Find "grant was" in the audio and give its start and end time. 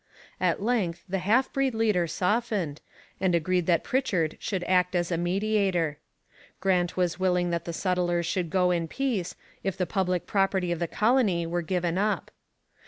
6.59-7.19